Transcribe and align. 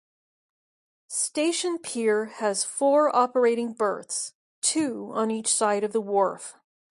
Station 1.09 1.77
Pier 1.77 2.25
has 2.37 2.63
four 2.63 3.15
operating 3.15 3.71
berths, 3.73 4.33
two 4.59 5.11
on 5.13 5.29
each 5.29 5.53
side 5.53 5.83
of 5.83 5.91
the 5.93 6.01
wharf. 6.01 6.55